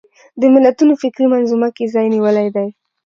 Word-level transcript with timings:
د 0.41 0.41
ملتونو 0.53 0.93
فکري 1.01 1.25
منظومه 1.33 1.69
کې 1.75 1.91
ځای 1.93 2.05
نیولی 2.15 2.47
دی 2.55 2.67